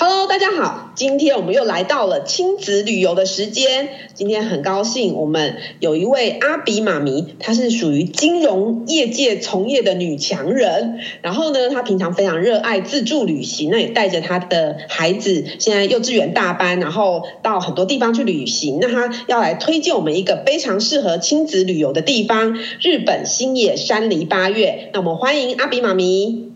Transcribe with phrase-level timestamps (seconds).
[0.00, 3.88] Hello，大家好，今天我们又来到了亲子旅游的时间。
[4.14, 11.00] 今天很高兴，我们有一位阿比妈咪，她是属于金融业界从业的女强人。
[11.20, 18.78] 然后呢，她平常非常热爱自助旅行，那也带着她的孩子，现在幼稚园大班，然后到很多地方去旅行。
[18.80, 24.90] 那她要来推荐我们一个非常适合亲子旅游的地方——日本新野山梨八月。
[24.92, 26.47] 那我们欢迎阿比妈咪。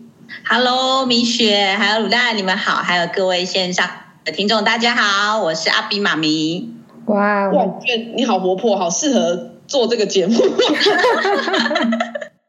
[0.47, 3.89] Hello，米雪，还有卤蛋，你们好，还有各位线上
[4.23, 6.73] 的听众，大家好，我是阿比妈咪。
[7.05, 10.39] 哇，我觉得你好活泼，好适合做这个节目。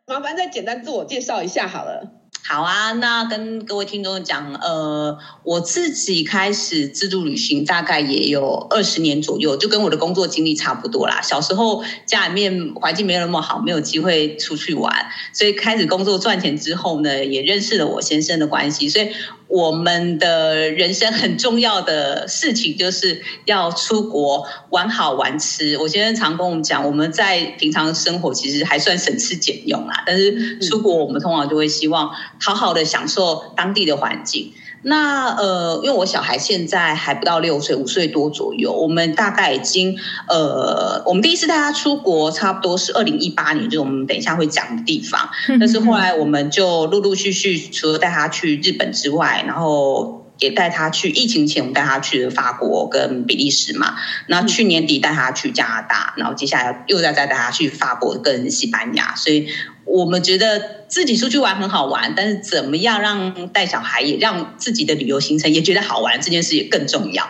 [0.06, 2.12] 麻烦再简单自我介绍一下好了。
[2.46, 11.22] 好啊，那跟各位听众讲，呃，我自己开始自助旅行大概也有二十年左右，就跟我的工作经历差不多啦。
[11.22, 14.92] 小时候家里面环境没有那么好，没有机会出去玩，
[15.32, 19.08] 所以开始工作赚钱之后呢，也认识了我先生的关系，所以。
[19.54, 25.78] 我们的人生很重要的事情就是要出国玩好玩吃。
[25.78, 32.10] 我先生常跟我们讲，我们在平常生活其实还算省吃俭用啦，但是出国我们通常就会希望
[32.40, 34.52] 好好的享受当地的环境。
[34.84, 38.72] 那呃，因为我小孩现在还不到六岁，五岁多左右。
[38.72, 39.96] 我们大概已经
[40.28, 45.28] 呃，我们第一次带他出国，差不多是二零一八年，就是我们等一下会讲的地方。
[45.58, 53.94] 但是后来我们就陆陆续续，除了带他去日本之外，然后也带他去疫情前，我们带他去了法国跟比利时嘛。
[54.28, 59.48] 那去年底带他去加拿大，然后接下来又再再带他去法国跟西班牙，所以。
[59.86, 67.22] 我们觉得自己出去玩很好玩，但是怎么样让带小孩也让自己的旅游行程也觉得好玩，这件事也更重要。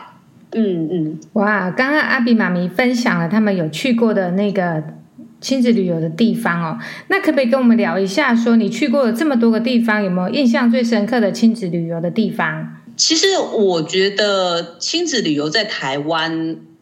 [0.53, 4.85] 嗯嗯，哇，刚刚阿比妈咪分享了他们有去过的那个
[5.41, 12.84] 亲子旅游的地方哦，那可不可以跟我们聊一下，说你去过了这么多个地方，有没有印象最深刻的亲子旅游的地方？
[12.97, 16.74] 其实我觉得亲子旅游在台湾。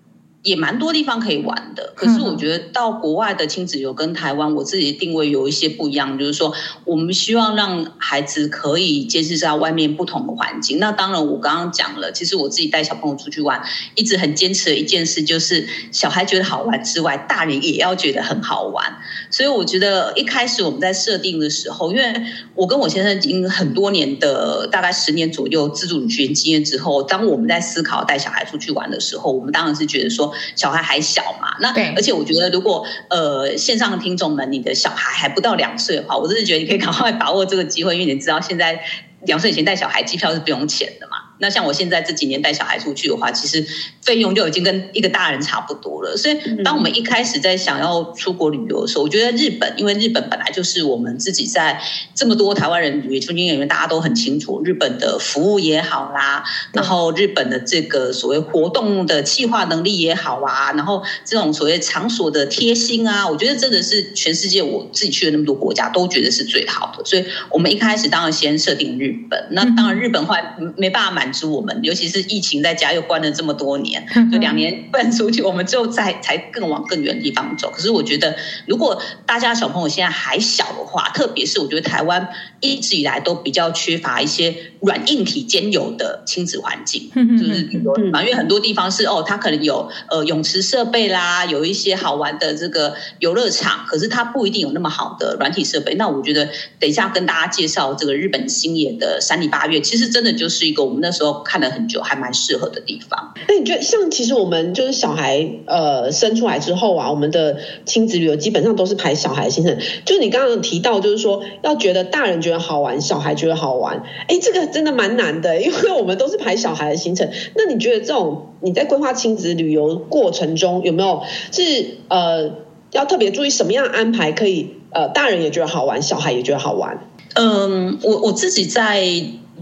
[0.42, 6.52] 也蛮多地方可以玩的，可是我觉得到国外的亲子游跟台湾我自己的定位有一些不一样，就是说
[6.84, 10.80] 我们希望让孩子可以见识到外面不同的环境。
[10.80, 13.62] 那当然，我刚刚讲了，其实我自己带小朋友出去玩，
[13.94, 18.96] 一直很坚持的一件事就是小孩觉得好玩之外，大人也要觉得很好玩。
[19.30, 22.12] 所以我觉得一开始我们在设定的时候，因为
[22.56, 30.31] 我跟我先生已经很多年的大概十年左右自助旅行经验之后，当我们在思考带小孩出去玩的时候，我们当然是觉得说。
[30.56, 38.82] 小孩还小嘛，那而且我觉得，如果呃线上的听众们，你的小孩还不到两岁的话，我真的觉得你可以赶快把握这个机会，因为你知道现在
[39.22, 41.11] 两岁以前带小孩机票是不用钱的嘛。
[41.42, 43.66] 那像我现在这几年带小孩出去的话，其实
[44.00, 46.16] 费用就已经跟一个大人差不多了。
[46.16, 51.82] 所以，当我们一开始在想要出国旅游的时候，我觉得日本，因为日本本来就是我们自己在
[52.14, 67.04] 这么多台湾人旅游经验里面，大家都很清楚，日本的服务也好啦，然后日本的这个所谓活动的企划能力也好啊，然后这种所谓场所的贴心啊，我觉得真的是全世界我自己去了那么多国家都觉得是最好的。
[67.04, 70.36] 所以我们一开始当然先设定日本，那当然日本话
[70.76, 71.31] 没办法满。
[71.32, 77.70] 是我们，尤其是疫情在家又关了这么多年，就两年半出去，我们就在才更往更远的地方走。
[77.70, 82.28] 可是我觉得，如果大家小朋友现在还小的话，特别是我觉得台湾
[82.60, 95.94] 一直以来都比较缺乏一些软硬体兼有的亲子环境，就是比如说，因为很多地方是哦，它可能有呃泳池设备啦，有一些好玩的这个游乐场，可是它不一定有那么好的软体设备。
[95.94, 96.48] 那我觉得，
[96.78, 101.21] 等一下跟大家介绍这个日本星野的三里八月，其实真的就是一个我们那时候。
[101.22, 103.32] 都看了很久，还蛮适合的地方。
[103.48, 107.56] 那你觉得，像其实我们就是小孩呃生出来之后啊，我们的
[107.86, 109.78] 亲子旅游基本上都是排小孩的行程。
[110.04, 114.02] 就是你刚刚提到，就是说要觉得大人觉得好玩，小孩觉得好玩。
[114.26, 117.30] 哎，这个真的蛮难的，因为我们都是排小孩的行程。
[117.54, 121.22] 那你觉得这种你在规划亲子旅游过程中，有没有
[121.52, 122.50] 是呃
[122.90, 127.08] 要特别注意什么样安排，可以呃大人也觉得好玩，小孩也觉得好玩？
[127.34, 129.02] 嗯，我我自己在。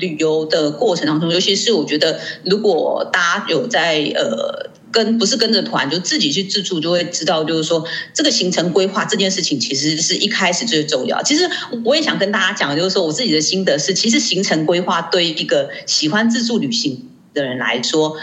[0.00, 11.22] 旅游的过程当中，尤其是我觉得，如果大家有在呃跟不是跟着团，就自己去自助，就会知道，就是说这个行程规划这件事情，其实是一开始最重要。
[11.22, 11.48] 其实
[11.84, 18.16] 我也想跟大家讲，就是说我自己的心得是，其实行程规划对一个喜欢自助旅行的人来说，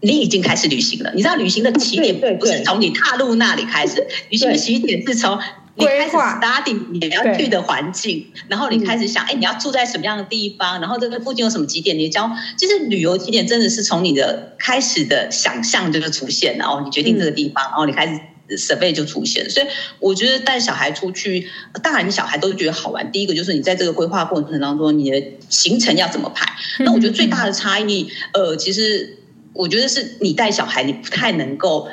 [0.00, 1.12] 你已经开始旅行了。
[1.14, 5.38] 你知道，旅行的起点不是从你踏入那里开始，旅行的起点是从。
[5.76, 10.80] 你开始 study 你要去的环境，然后你开始想，哎，你要住在什么样的地方？
[10.80, 11.96] 然后这个附近有什么景点？
[11.98, 19.48] 你教，其实旅游景点真的是从你的开始的想象就是出现，然后你决定这个地方，然后你开始 survey 就出现。
[19.48, 19.66] 所以
[20.00, 21.48] 我觉得带小孩出去，
[21.82, 23.10] 大人小孩都觉得好玩。
[23.12, 26.52] 第一个就是你在这个规划过程当中，你的行程要怎么排？
[26.80, 29.18] 那我觉得最大的差异，呃，其实
[29.52, 31.88] 我觉得是你带小孩，你不太能够。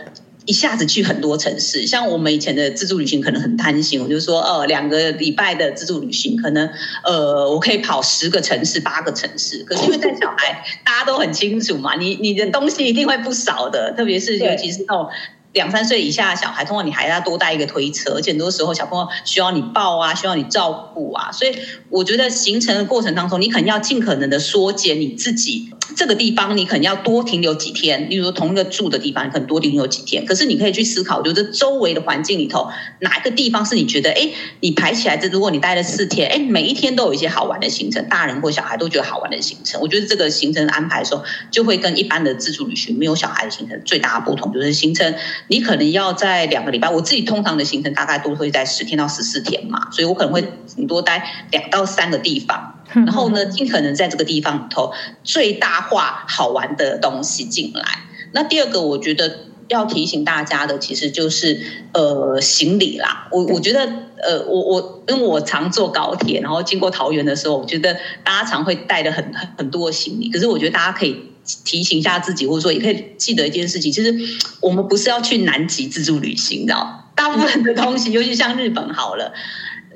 [0.47, 6.67] 一下子去很多城市，像我们以前的自助旅行可能很贪心，我就说，呃，两个礼拜的自助旅行，可能
[7.03, 9.63] 呃，我可以跑十个城市、八个城市。
[9.63, 15.07] 可是因为带小孩，大家都很清楚嘛，你你的东西一定会不少的，特别是尤其是那种。
[15.53, 21.55] 两三岁以下的小孩，通常你还要多带一个推车，而且很多时候小朋友需要你抱啊，需要你照顾啊，所以
[21.89, 28.09] 我觉得行程的过程当中，你可能要尽可能的缩减你自己这个地方，你可能要多停留几天。
[28.09, 30.25] 例如同一个住的地方，你可能多停留几天。
[30.25, 32.69] 可是你可以去思考，就是周围的环境里头，
[32.99, 34.29] 哪一个地方是你觉得，哎，
[34.59, 39.79] 你排起来，这如果你待了四天，哎，每一天都有一些好玩的行程，大人或小孩都觉得好玩的行程。
[39.81, 45.15] 我觉得这个行程安排的时候，就会跟一般的自助旅行没有小孩的行程最大的不同，就是行程。
[45.47, 50.43] 你可能要在两个礼拜，我自己通常的行程大概都会在十天到十四天嘛，所以我可能会
[50.75, 54.91] 顶多待两到三个地方， 然后呢，尽可能在这个地方里头
[55.23, 57.83] 最大化好玩的东西进来。
[58.31, 61.59] 那第二个，我觉得要提醒大家的，其实就是
[61.93, 63.27] 呃行李啦。
[63.31, 63.81] 我我觉得
[64.21, 67.93] 呃我我因为我常坐高铁，然后经过桃园的时候，我觉得
[68.23, 71.31] 大家常会带的很很很多行李，可是我觉得大家可以。
[71.63, 74.13] 提醒一下自己，或者说也可以记得一件事情，其实
[74.59, 77.09] 我们不是要去南极自助旅行，你知道？
[77.15, 79.31] 大部分的东西，尤其像日本好了，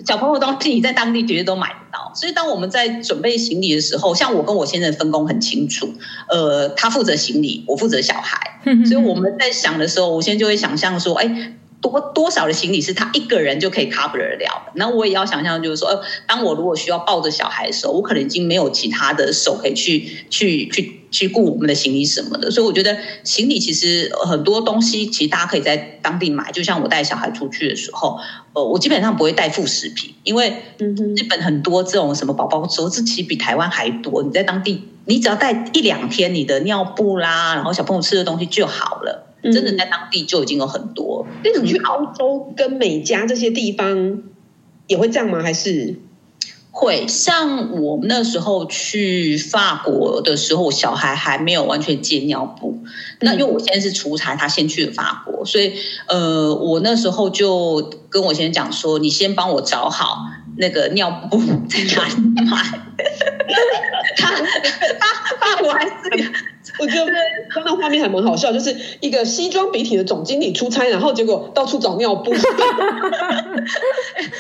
[0.06, 2.12] 小朋友东西你在当地绝对都买不到。
[2.16, 5.94] 所以当我们在准备行李的时候，像我跟我先生分工很清楚，
[6.30, 11.54] 呃，他负责行李，我负责小孩，所以我们在想的时候，我现在就会想象说，哎。
[11.82, 14.72] 多多少的行李是他一个人就可以 cover 得了的？
[14.76, 22.52] 那我也要想象，就是说，呃，当我如果需要抱着小孩的时候，我可能已经没有其他的手可以去去去去顾我们的行李什么的。
[22.52, 26.52] 所以我觉得行李其实很多东西，其实大家可以在当地买。
[26.52, 28.20] 就像我带小孩出去的时候，
[28.54, 34.22] 呃，我基本上不会带副食品，因为日本很多这种什么宝宝粥，这其实比台湾还多。
[34.22, 39.31] 你在当地，你只要带一两天你的尿布啦，然后小朋友吃的东西就好了。
[39.44, 41.26] 真的在当地就已经有很多。
[41.44, 44.24] 那你去欧洲跟美加这些地方
[44.88, 45.42] 也会这样吗？
[45.42, 45.96] 还是
[46.72, 47.06] 会？
[47.08, 52.84] 像我们那时候去法国的时候，小孩还没有完全戒尿布。
[53.20, 55.74] 那因为我现在是出差，他先去了法国，所以
[56.08, 60.26] 呃，我那时候就跟我先生讲说：“你先帮我找好
[60.58, 61.38] 那个尿布
[61.70, 62.16] 在哪里
[62.46, 62.80] 买。
[64.18, 64.46] ”他法
[65.40, 66.32] 法国还是。
[66.80, 67.12] 我觉得
[67.54, 72.32] 刚刚画面还蛮好笑，就是一个西装笔挺的总经理出差，然后结果到处找尿布。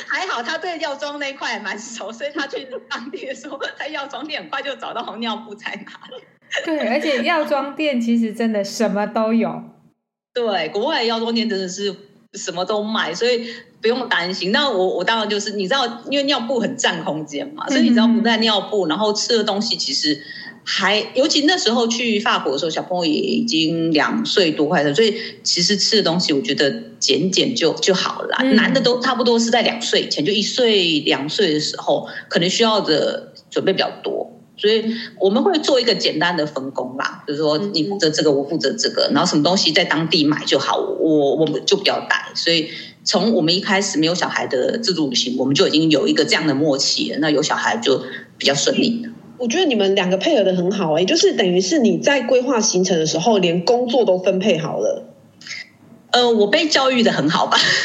[0.08, 6.24] 还好他对药妆那一块蛮熟，所以他去当地的时候，在药妆店很快就找到红尿布在哪里。
[6.66, 9.64] 对，而且药妆店其实真的什么都有。
[10.34, 11.96] 对，国外的药妆店真的是
[12.34, 13.48] 什么都卖，所以
[13.82, 14.52] 不用担心。
[14.52, 20.22] 那我我当然就是你知道，因为尿布很占空间嘛，所以你知道不带尿布，然后吃的东西其实。
[20.64, 28.38] 还尤其那时候去法国的时候，小朋友也已经两岁多快了，所以其实吃的东西我觉得减减就就好了。
[28.42, 42.30] 嗯、男的都差不多是在两岁以前，就一岁两岁的时候，可能需要的准备比较多，所以我们会做一个简单的分工啦，就是说你负责这个，我负责这个，然后什么东西在当地买就好，我我们就不要带。
[42.36, 42.70] 所以
[43.12, 47.18] 从我们一开始没有小孩的自助旅行，我们就已经有一个这样的默契了。
[47.20, 48.02] 那有小孩就
[48.38, 49.06] 比较顺利。
[49.38, 55.14] 我觉得你们两个配合的很好，欸，哎，就是等于是你在规划行程的时候，连工作都分配好了。
[56.14, 57.58] 呃，我被教育的很好吧？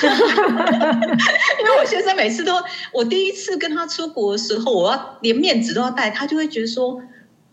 [1.59, 2.53] 因为我先生每次都，
[2.93, 7.01] 我第一次跟他出国的时候，我要连面子都要带，他就会觉得说，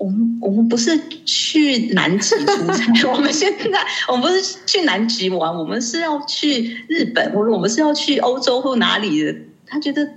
[0.04, 3.80] 我们我们不是去南极出差， 我们现在
[4.10, 10.10] 我们不是去南极玩，我们是要去日本，或者我们是要去欧洲或哪里的，他觉得。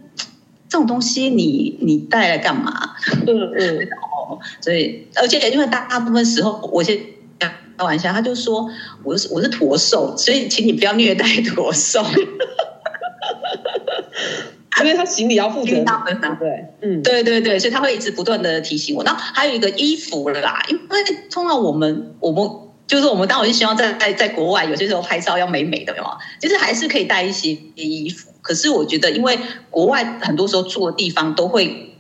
[0.69, 2.97] 这种东西你你带来干嘛？
[3.25, 3.89] 嗯嗯，
[4.61, 6.99] 所以而且因为大大部分时候，我先
[7.39, 8.69] 开玩笑，他就说
[9.05, 12.05] 我是我是驼兽，所以请你不要虐待驼兽。
[14.83, 15.85] 因为他行李要负责，
[16.39, 19.03] 对，嗯，对对对，所以他会一直不断的提醒我。
[19.05, 22.51] 然后还有一个衣服了啦，因为通常我们我们
[22.87, 26.19] 就是我们当然是希望在在在国外有些时候拍照要美美的，对吗？
[26.41, 28.31] 其实还是可以带一些衣服。
[28.43, 29.39] 可是我觉得，因为
[29.71, 31.97] 国外很多时候住的地方都会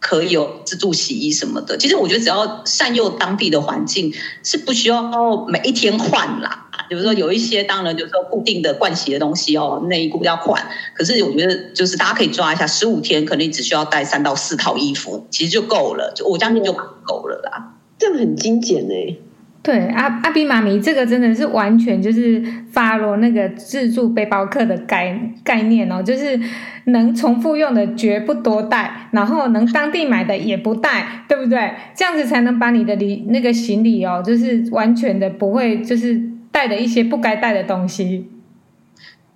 [0.00, 1.76] 可以有自助洗衣什么的。
[1.78, 4.12] 其实我觉得，只要善用当地的环境，
[4.42, 6.68] 是不需要每一天换啦。
[6.88, 10.62] 比如说，有一些当然就是说固定的惯洗的东西哦，内衣裤要换。
[10.94, 16.12] 可是我觉得，就是大家可以抓一下，十五天可能只需要带三到四套衣服，其实就够了。
[16.14, 17.74] 就我相信就够了啦。
[17.98, 19.16] 这样很精简哎。
[19.62, 22.42] 对，阿阿比妈咪这个真的是完全就是
[22.74, 26.38] follow 那个自助背包客的概概念哦，就是
[26.84, 31.72] 能重复用的绝不多带，然后能当地买的也不带，对不对？
[31.96, 36.20] 这样子才能把你的礼那个行李哦，就是完全的不会就是
[36.54, 38.28] 带的一些不该带的东西。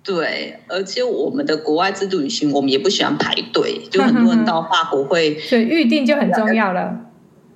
[0.01, 7.01] 对，而且我们的国外自助旅行，我们也不喜欢排队， 就很多人到法国会，所以预定就很重要了。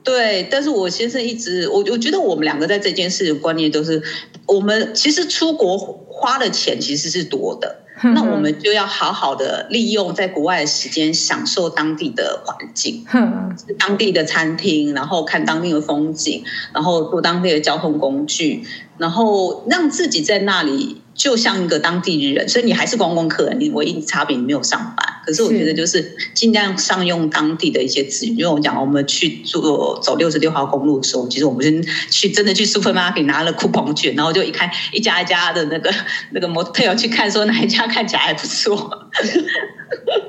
[0.03, 4.03] 对，但是我先生一直，我我觉得我们两个在这件事的观念都是，
[4.45, 7.82] 我们其实出国花的钱其实是多的，
[8.13, 13.05] 那我们就要好好的利用在国外的时间，享受当地的环境，
[13.79, 16.43] 当地的餐厅，然后看当地的风景，
[16.73, 18.65] 然后坐当地的交通工具，
[18.97, 21.02] 然后让自己在那里。
[21.13, 25.07] 就像一个当地人，所以你还是观光客，你唯一差别你没有上班。
[25.25, 28.37] 可是我觉得就是尽量善用当地的一些资源。
[28.37, 35.93] 因为我讲我们去做走六十六号公路的时候，其实我们是去真的去 supermarket 拿了 coupon 券，然后就一看一家一家的那个
[36.31, 39.09] 那个 motel 去看，说哪一家看起来还不错。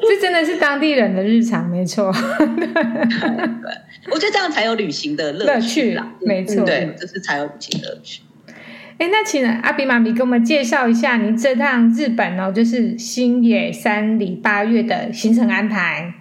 [0.06, 2.12] 这真的是当地人的日常，没错。
[2.12, 2.68] 对，
[4.12, 8.20] 我觉得这样才有旅行的乐趣啦，没错，对，这是才有旅行的乐趣。
[8.98, 16.14] 哎，那请阿比妈咪给我们介绍一下你这趟日本哦，就是新野三里八月的行程安排。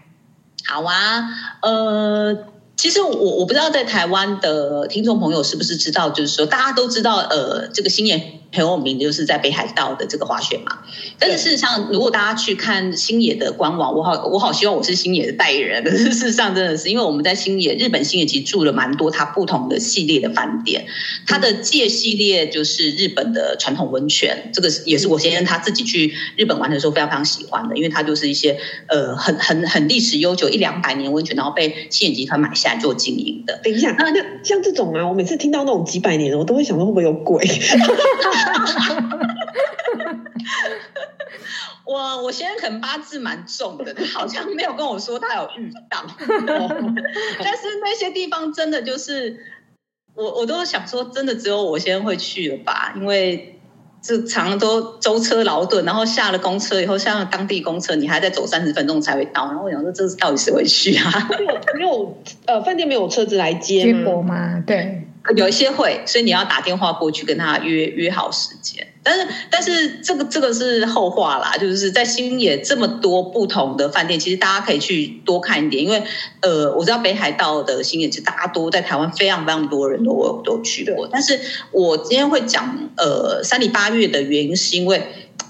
[0.66, 1.30] 好啊，
[1.62, 8.40] 呃，其实我我不知道在台湾的听众朋友是不是知道，就是说大家都知道，呃，这个新野。
[8.54, 10.80] 很有名的就是在北海道的这个滑雪嘛，
[11.18, 20.86] 但是事实上，如果大家去看星野的官网，我好我好希望我是星野的代言人， 可是事实上真的是因为我们在星野日本星野其实住了蛮多它不同的系列的饭店，
[21.26, 28.58] 它的界系列就是日本的传统温泉，这个也是我先生他自己去日本玩的时候非常非常喜欢的，因为它就是一些
[28.88, 33.60] 呃很很很历史悠久一两百年温泉，然后被星野集团买下来做经营的。
[33.64, 37.44] 等一下，那那像这种啊，我每次听到那种几百年的，我都会想说会不会有鬼？
[41.86, 46.06] 我我现在可能八字蛮重的，他好像没有跟我说他有遇到，
[47.44, 49.38] 但是那些地方真的就是
[50.16, 53.60] 我我都想说，真的只有我先会去了吧，因为
[54.02, 61.28] 这常常都舟车劳顿，然后下了公车以后，下了当地公车，你还在走三十分钟才会到，然后我想说，这是到底谁会去啊？
[61.38, 64.64] 没有没有呃，饭店没有车子来接接驳吗？
[64.66, 65.08] 对。
[65.38, 68.86] 有一些会，所以你要打电话过去跟他约约好时间。
[69.02, 76.04] 但是，但是这个这个是后话啦，就是在新野这么多不同的饭店，其实大家可以去多看一点，因为
[76.42, 81.08] 呃，我知道北海道的新野其实大家都在台湾非常非常多人都有都去过。
[81.12, 81.40] 但是
[81.72, 85.02] 我今天会讲呃三里八月的原因，是因为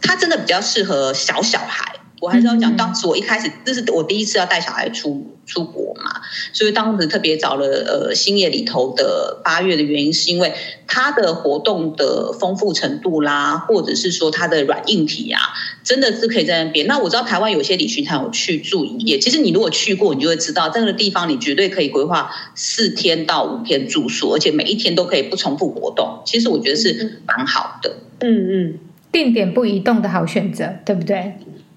[0.01, 1.92] 它真的比较适合小小孩。
[2.23, 6.21] 我还是要讲，当时我一开始这是我第一次要带小孩出出国嘛，
[6.53, 10.53] 所以当时特别找了呃星野里头的八月的原因，是因为
[10.87, 15.41] 它的活动的丰富程度啦，或者是说它的软硬体啊，
[15.83, 16.87] 真的是可以在那边。
[16.87, 26.21] 那我知道台湾有些旅行团有去住一夜，其实你如果去过，你就会知道，这个地方你绝对可以规划四天到五天住宿，而且每一天都可以不重复活动。
[26.25, 28.79] 其实我觉得是蛮好的，嗯嗯，
[29.11, 31.33] 定点不移动的好选择，对不对？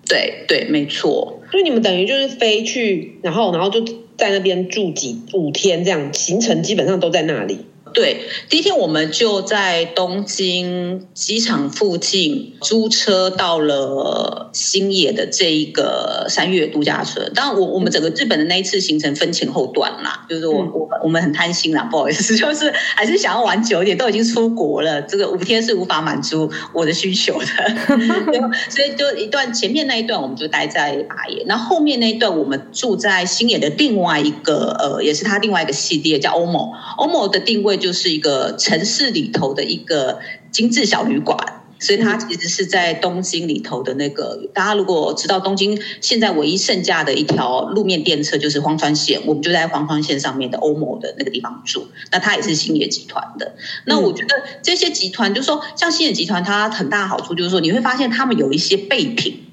[0.08, 1.40] 对对，没错。
[1.50, 3.80] 所以你们等于就是飞去，然后然后就
[4.16, 7.66] 在那边住几五天，这样行程基本上都在那里。
[7.96, 17.32] 对，第一天我们就在东京机场附近租车到了星野的这一个三月度假村。
[17.34, 27.46] 当然，我我们整个日本的那一次行程分前后段啦，就是我我我们很贪心啦，不好意思，就是还是想要玩久一点，都已经出国了，这个五天是无法满足我的需求的，
[28.68, 37.85] 所以就一段前面那一段我们就待在八野，那后后面那一段我们住在星野的另外一个呃，也是它另外一个系列叫欧某欧某的定位就。
[37.86, 40.18] 就是一个城市里头的一个
[40.50, 41.38] 精致小旅馆，
[41.78, 44.50] 所以它其实是在东京里头的那个。
[44.52, 51.86] 大家如果知道东京现在唯一剩下的一条路面电车就是荒川线，我们就在荒川线上面的 OMO 的那个地方住。
[52.10, 53.54] 那它也是星野集团的。
[53.84, 59.44] 那我觉得这些集团，就是说像星野集团，它很大好处就是说，你会发现他们有一些备品。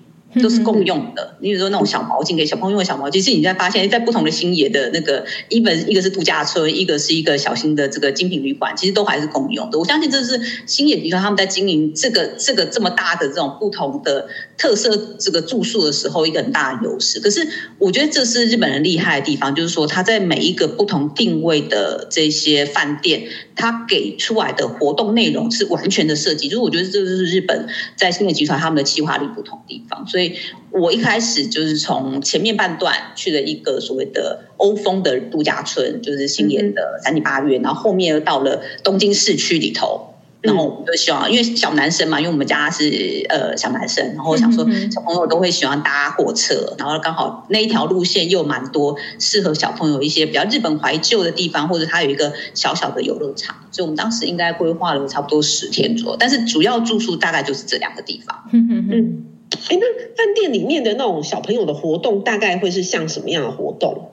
[0.42, 9.78] 都是共用的，你比如说那种小毛巾给小朋友用的小毛巾，其实你在发现，在不同的星野的那个，一本一个是度假村，一个是一个小型的这个精品旅馆，其实都还是共用的。
[9.78, 17.20] 我相信这是星野集团他们在经营这个这个这么大的这种不同的特色这个住宿的时候一个很大的优势。
[17.20, 17.48] 可是
[17.78, 23.26] 我觉得这是日本人厉害的地方，就是说他在每一个不同定位的这些饭店，
[23.56, 26.48] 他给出来的活动内容是完全的设计。
[26.48, 30.23] 就是我觉得这就是日本在星野集团他们的企划力不同的地方，所以。
[30.24, 30.36] 以
[30.72, 40.10] 我一开始就是从前面半段去了一个所谓的欧风的度假村，就是新年的三里八月，然后后面又到了东京市区里头。
[40.44, 58.44] 然后我们就希望，因为小男生嘛，因为我们家是呃小男生，然后想说小朋友都会喜欢搭火车，然后刚好那一条路线又蛮多适合小朋友一些比较日本怀旧的地方，或者它有一个小小的游乐场，所以我们当时应该规划了差不多十天左右，但是主要住宿大概就是这两个地方。
[58.52, 59.26] 嗯嗯嗯。
[59.70, 64.12] 哎，那饭店里面的那种小朋友的活动，大概会是像什么样的活动？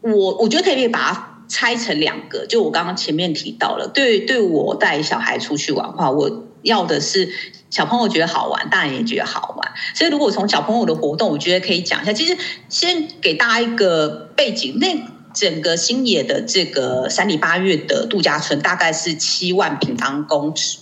[0.00, 1.34] 我我觉得可以把它。
[1.50, 7.30] 拆成两个，就我刚刚前面提到了，对对我带小孩出去玩的话，我要的是
[7.70, 9.72] 小朋友觉得好玩，大人也觉得好玩。
[9.94, 12.12] 所以如果从小朋友的活动，我觉得可以讲一下。
[12.12, 12.36] 其实
[12.68, 14.88] 先给大家一个背景，那
[15.32, 20.80] 整个星野的这个三里八月的度假村大概是七万平方公尺。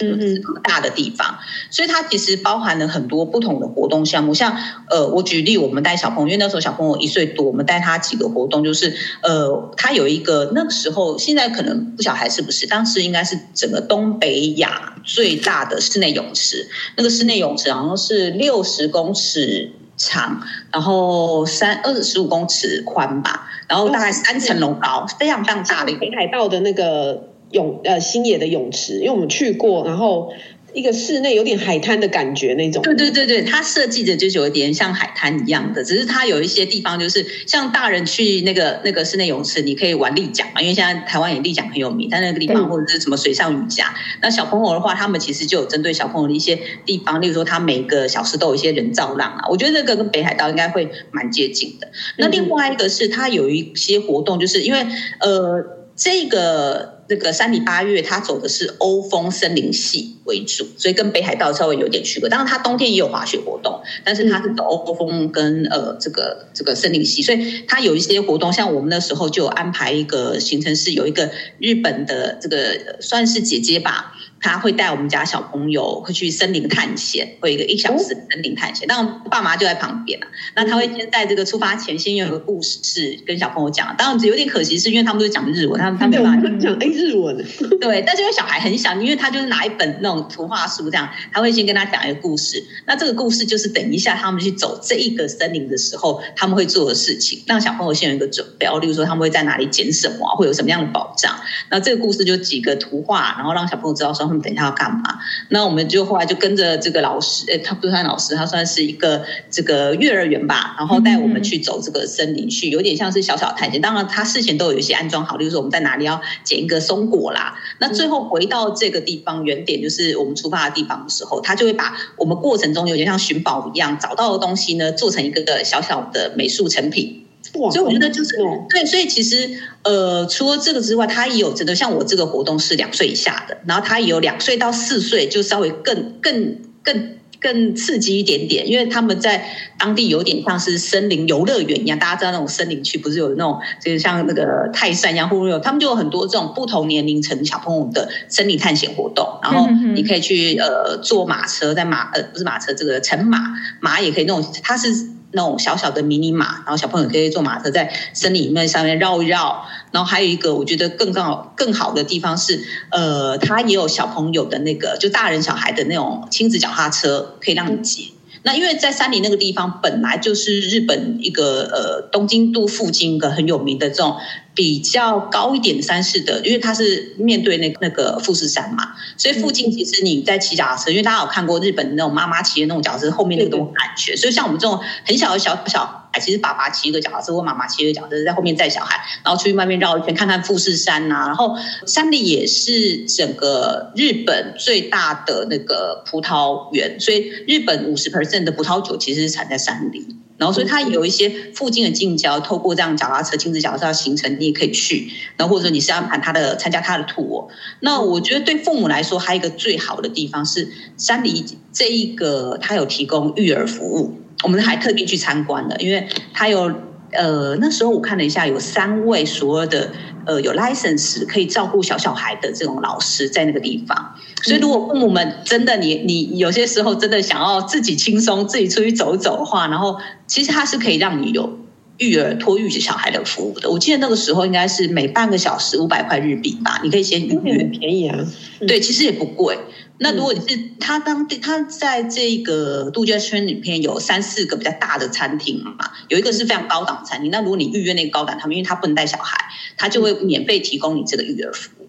[0.00, 1.38] 嗯嗯，大的地方，
[1.70, 4.32] 所以它其实包含了很多不同的活动项目。
[4.34, 4.56] 像
[4.88, 16.68] 呃，我举例，我们带小朋友，因为那时候小朋友一岁多，我们带他几个活动，就是呃，他有一个那个时候，现在可能不晓得还是不是，当时应该是整个东北亚最大的室内泳池。
[16.96, 27.31] 那个室内泳池好像是六十公尺长，然后三二十五公尺宽吧，然后大概三层楼高，非常非常大的北海道的那个。
[27.52, 30.32] 泳呃星野的泳池，因为我们去过，然后
[30.74, 32.82] 一个室内有点海滩的感觉那种。
[32.82, 43.92] 对对对对，它设计的就是有点像海滩一样的，只是它有一些地方就是像大人去那个那个室内泳池，你可以玩立桨嘛，因为现在台湾也立桨很有名，但那个地方或者是什么水上瑜伽。
[44.22, 51.88] 那小朋友的话，他们其实就有针对小朋友的一些地方，例如说，他每个小时都有一些人造浪啊，我觉得这个跟北海道应该会蛮接近的。
[52.16, 54.86] 那另外一个是它有一些活动，就是因为
[55.20, 55.62] 呃
[55.94, 56.91] 这个。
[57.08, 62.28] 这个三里八月，它走的是欧风森林系为主，所以跟北海道稍微有点区别。
[62.28, 68.52] 当然，它冬天也有滑雪活动，但是它是走欧风跟呃这个这个森林系，所以它有一些活动。
[68.52, 74.14] 像我们那时候就有安排一个行程，是有一个日本的这个算是姐姐吧。
[74.42, 80.26] 他会带我们家小朋友会去森林探险，会有一个一小时森林探险，当然爸妈就在旁边啊。
[80.56, 83.94] 那他会先在这个出发前，先有一个故事是跟小朋友讲。
[83.96, 87.36] 当然有点可惜，是因为他们都讲日文，他们他没办法讲哎日文。
[87.80, 92.60] 对，但是因为小孩很小，因为他就是拿一本那种图画书这样，他会先跟他讲一个故事。
[92.84, 98.66] 那这个故事就是等一下他们去走这一个森林的时候，他们会做的事情，让小朋友先有一个准备。
[98.80, 101.32] 例如说他们会在哪里捡什么，会有什么样的保障。
[101.70, 104.31] 那这个故事就几个图画，然后让小朋友知道说。
[104.40, 105.18] 等一下要干嘛？
[105.48, 113.80] 那我们就后来就跟着这个老师，诶，他不算老师，他算是一个这个幼儿园吧，然后带我们去走这个森林去，有点像是小小探险。
[113.80, 117.58] 当然，他事前都有一些安装好，例如说我们在哪里要捡一个松果啦。
[117.78, 127.21] 那最后回到这个地方原点，就是我们出发的地方的时候，他就会把我们过程中有点像寻宝一样找到的东西呢，做成一个个小小的美术成品。
[127.52, 128.34] 所以我觉得就是
[128.70, 129.50] 对，所以其实
[129.82, 139.44] 呃，除了这个之外，他也有真的像我这个活动是两岁以下的，然后他也有两岁到四岁，就稍微更更更更刺激一点点，因为他们在
[139.78, 153.38] 当地有点像是森林游乐园一样，大家知道那种森林区不是有那种就是像那个泰山一样，或者有他们就有很多这种不同年龄层小朋友的森林探险活动，然后你可以去呃坐马车，在马呃不是马车，这个乘马
[153.80, 155.08] 马也可以那种，它是。
[155.32, 159.66] 那种小小的迷你马，然后小朋友可以坐马车在森林里面上面绕一绕。
[159.90, 168.14] 然后还有一个我觉得更更好更好的地方是，呃，它也有小朋友的那个，就大人小孩的那种亲子脚踏车可以让你骑。
[168.44, 174.16] 那因为在山里那个地方本来就是日本一个呃东京都附近一个很有名的这种
[174.54, 185.98] 比较高一点的山势的，因为它是面对那那个富士山嘛，所以附近其实你在骑脚踏车，因为大家有看过日本那种妈妈骑的那种脚踏车，后面那个都很安全，所以像我们这种很小的小小孩。
[186.20, 191.26] 其实爸爸骑一个脚踏车，或妈妈骑一个脚踏车，在后面载小孩，然后出去外面绕一圈，看看富士山呐、啊。
[191.28, 200.04] 然后山里也是整个日本最大的那个葡萄园，所以日本五十 percent 的葡萄酒其实是产在山里。
[200.42, 205.08] 然后所以它有一些附近的近郊，透过这样脚踏车、亲子脚踏车行程，你也可以去。
[205.36, 207.46] 然后或者说你是安排他的参加他的 tour。
[207.78, 214.18] 那我觉得对父母来说，还有一个最好的地方是山里这一个，它有提供育儿服务。
[214.42, 216.74] 我们还特地去参观了，因为他有
[217.12, 219.90] 呃，那时候我看了一下，有三位所有的
[220.26, 224.14] 呃有 license 可以照顾小小孩的这种老师在那个地方。
[224.42, 231.58] 所以如果父母们真的你你有些时候真的想要自己轻松自己出去走走的话，然后其实他是可以让你有
[231.98, 233.70] 育儿托育小孩的服务的。
[233.70, 238.18] 我记得那个时候应该是每半个小时五百块日币吧，你可以先预约，很便宜啊。
[238.66, 239.58] 对，其实也不贵。
[239.98, 247.30] 那如果你是他当地，他在这个度假村里面有三四个比较大的餐厅嘛，有一个是非常高档餐厅。
[247.30, 249.36] 那如果你预约那个高档，他们因为他不能带小孩，
[249.76, 251.81] 他就会免费提供你这个育儿服务。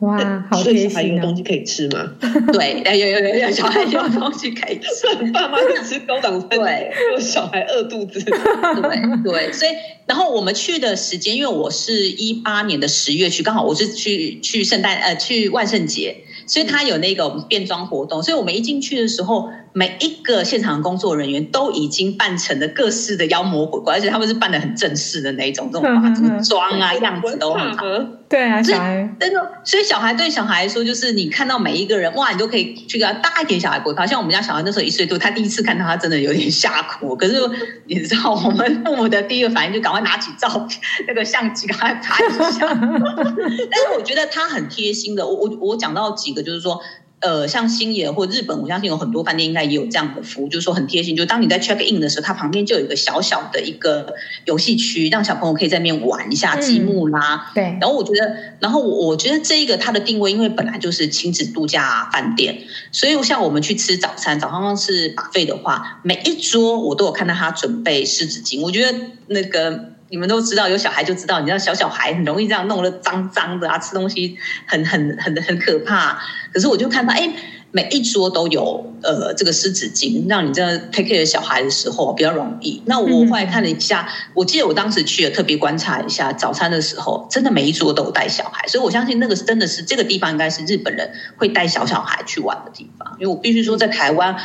[0.00, 0.90] 哇，好贴心啊！
[0.90, 2.12] 小孩有东西可以吃吗？
[2.52, 5.14] 对，有有有有，小孩有东西可以吃。
[5.32, 8.20] 爸妈就吃高档餐，对，小孩饿肚子。
[8.22, 9.72] 对对，所以
[10.06, 16.16] 然后我们去的时间，因为我是一八年的十月去，刚好我是去去圣诞呃去万圣节。
[16.46, 26.08] 所以他有那个变装活动，所以我们一进去的时候，每一个现场工作人员都已经扮成了各式的妖魔鬼怪，而且他们是扮的很正式的那一种，这种化
[26.40, 27.84] 妆啊样子都很好。
[28.28, 34.06] 对啊，小孩那个，所以小孩对小孩来说，就是你看到每一个人，哇，你都可以去给他大一点小孩不会怕。
[34.06, 37.16] 像我们家小孩那时候一岁多，他第一次看到他真的有点吓哭。
[37.16, 37.40] 可是
[37.86, 42.66] 你知道，我们父母的第一个反应就赶快拿起照片那个相机，赶快拍一下。
[42.68, 46.42] 但是我觉得他很贴心的，我我我讲到几个。
[46.42, 46.80] 就是说，
[47.20, 51.16] 呃，像星野或日本，我相信有很多饭店应该也有这样的服务，就是说很贴心。
[51.16, 57.50] 就是当你在 check in 的时候，它旁边就有一个小小的一个游戏区，让小朋友可以在那边玩一下积木啦。
[57.50, 57.62] 嗯、对。
[57.80, 62.56] 然后我觉得，然后我我觉得这一个它的定位，因为本来就是亲子度假饭店，
[62.92, 68.60] 所以像我们去吃早餐，早上是 buffet 的话，每一桌我都有看到他准备湿纸巾。
[68.60, 69.87] 我觉得那个。
[70.10, 76.18] 你们都知道，有小孩就知道，你知道小小孩很容易这样弄得脏脏的啊，吃东西很很很很可怕。
[76.52, 77.30] 可是我就看到，哎，
[77.70, 82.82] 每一桌都有呃这个湿纸巾，让你这样 take care 小孩的时候比较容易。
[82.86, 93.16] 那我后来看了一下，我记得我当时去了，特别观察一下早餐的时候，真的每一桌都有带小孩，所以我相信那个真的是这个地方应该是日本人会带小小孩去玩的地方。
[93.20, 94.36] 因为我必须说，在台湾。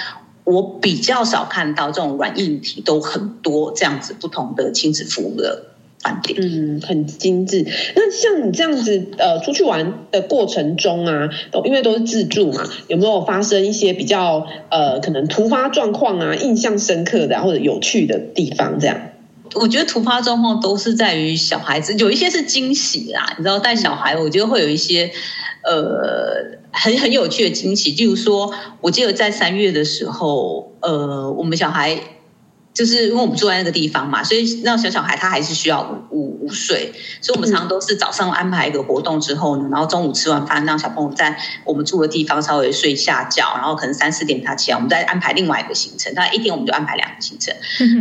[0.44, 5.68] 我比较少看到这种软硬体都很多这样子不同的亲子服务的
[6.00, 7.66] 饭店，嗯，很精致。
[7.96, 18.80] 那像你这样子呃出去玩的过程中啊，都因为都是自助嘛，有没有发生一些比较呃可能突发状况啊，印象深刻的、啊、或者有趣的地方？
[18.80, 19.00] 这样，
[19.56, 23.36] 我觉得突发状况都是在于小孩子，有一些是惊喜啦。
[23.38, 25.12] 你知道带小孩，我觉得会有一些。
[25.66, 31.98] 呃，很很有趣的惊喜，就是说，我记得在三月的时候，呃，我们小孩
[32.74, 46.12] 就是因为我们住在那个地方嘛，所以那小小孩他还是需要午午午睡，所以我们常常都是早上安排一个活动之后呢，然后中午吃完饭，让小朋友在我们住的地方稍微睡一下觉，然后可能三四点他起来，我们再安排另外一个行程。
[46.16, 47.54] 大概一天我们就安排两个行程。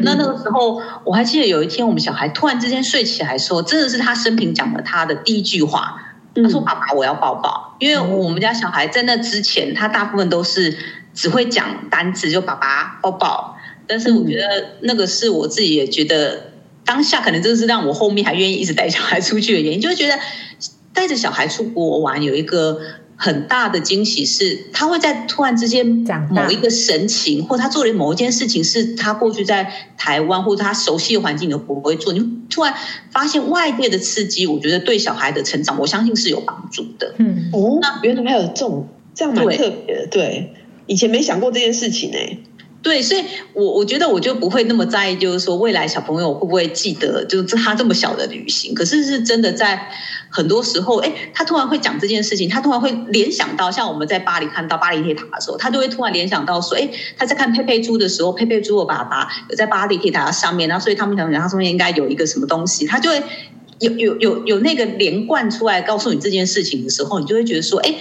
[0.02, 6.08] 那那个时候我还记得有一天，我们小孩突然之间睡起来说，真的是他生平讲的他的第一句话。
[6.34, 10.76] 他说：“爸爸，我要抱抱。”因为我们家小孩在那之前，他大部分都是
[11.14, 13.56] 只会讲单词，就爸爸抱抱。
[13.86, 16.52] 但是我觉得那个是我自己也觉得
[16.84, 20.18] 当下可能这是让我后面还愿意一直带小孩出去的原因，就是觉得
[20.92, 22.80] 带着小孩出国玩有一个。
[23.22, 25.86] 很大的惊喜是，他会在突然之间
[26.28, 32.12] 某一个神情，或他做了某一件事情，是他过去在台湾或者他熟悉的环境都不会做。
[32.12, 32.18] 你
[32.50, 32.74] 突然
[33.12, 37.14] 发现外界的刺激，我觉得对小孩的成长，我相信是有帮助的。
[37.18, 40.52] 嗯，哦，那原来还有这种这样蛮特别的，对，
[40.86, 42.18] 以前没想过这件事情呢。
[42.82, 48.74] 对，所以我我觉得我就不会那么在意，就是说未来小朋友会不会记得，就是他这么小的旅行。
[48.74, 49.88] 可是是真的在
[50.28, 63.22] 很多时候，哎，他突然会讲这件事情，他突然会联想到，像我们在巴黎看到巴黎铁塔的时候，他就会突然联想到说，哎，他在看佩佩猪的时候，佩佩猪的爸爸有在巴黎铁塔上面，然后所以他们想讲，他上面应该有一个什么东西，他就会
[63.78, 67.94] 有有有有那个连贯出来告诉你这件事情的时候，你就会觉得说，哎，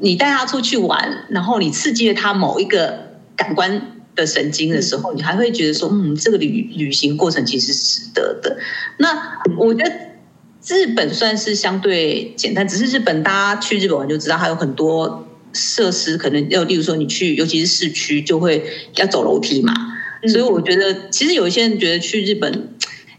[0.00, 3.05] 你带他出去玩，然后你刺激了他某一个。
[3.36, 8.58] 感官的神经的时候，你还会觉得说，嗯，这个旅旅行过程其实是值得的。
[8.98, 9.92] 那我觉得
[10.66, 18.64] 日本算是相对简单，只是日本大家去日本玩就知道，它有很多设施，可能要，例如说你去，尤其是市区，就会
[18.96, 19.72] 要走楼梯嘛。
[20.28, 22.70] 所以我觉得，其实有一些人觉得去日本，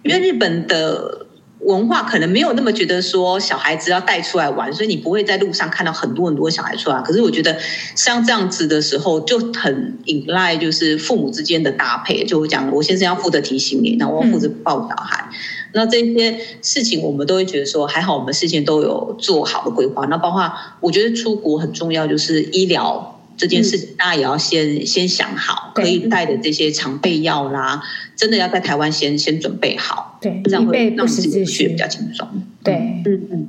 [0.03, 1.16] 因为日本的。
[1.59, 7.01] 文化可能没有那么觉得说小孩子要带出来玩，所以你不会在路上看到很多很多小孩出来。
[7.01, 7.57] 可是我觉得
[7.95, 12.23] 像这样子的时候就很依赖就是父母之间的搭配。
[12.23, 15.29] 就我讲，我先生要负责提醒你，那我负责抱小孩。
[15.73, 20.05] 那这些事情我们都会觉得说还好，我们事先都有做好的规划。
[20.05, 23.16] 那包括我觉得出国很重要，就是医疗。
[23.37, 27.81] 这件事情大家也要先、嗯、先想好，可以带的这些常备药啦，
[28.15, 32.27] 真的要在台湾先先准备好，对，这样会让自己去比较轻松。
[32.63, 32.73] 对，
[33.05, 33.47] 嗯嗯。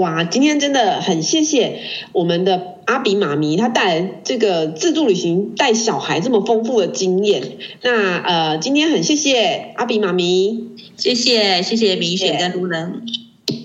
[0.00, 1.78] 哇，今天真的很谢谢
[2.12, 7.42] 我们的阿比妈咪，她带来这个自助旅行带小孩这么丰富的经验。
[7.82, 13.02] 那呃，今天很谢谢阿比妈咪，谢谢谢谢明雪跟路人，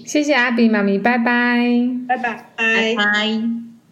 [0.06, 1.62] 谢谢阿比妈咪，拜拜
[2.06, 3.69] 拜拜拜拜。